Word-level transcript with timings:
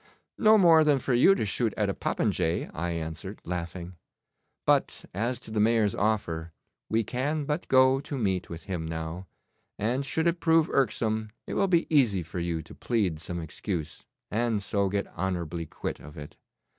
'No 0.39 0.57
more 0.57 0.83
than 0.83 0.97
for 0.97 1.13
you 1.13 1.35
to 1.35 1.45
shoot 1.45 1.75
at 1.77 1.87
a 1.87 1.93
popinjay,' 1.93 2.71
I 2.73 2.89
answered, 2.89 3.39
laughing; 3.45 3.97
'but 4.65 5.05
as 5.13 5.39
to 5.41 5.51
the 5.51 5.59
Mayor's 5.59 5.93
offer, 5.93 6.53
we 6.89 7.03
can 7.03 7.45
but 7.45 7.67
go 7.67 7.99
to 7.99 8.17
meat 8.17 8.49
with 8.49 8.63
him 8.63 8.83
now, 8.83 9.27
and 9.77 10.03
should 10.03 10.25
it 10.25 10.39
prove 10.39 10.71
irksome 10.71 11.29
it 11.45 11.53
will 11.53 11.67
be 11.67 11.85
easy 11.95 12.23
for 12.23 12.39
you 12.39 12.63
to 12.63 12.73
plead 12.73 13.19
some 13.19 13.39
excuse, 13.39 14.03
and 14.31 14.63
so 14.63 14.89
get 14.89 15.05
honourably 15.15 15.67
quit 15.67 15.99
of 15.99 16.17
it. 16.17 16.35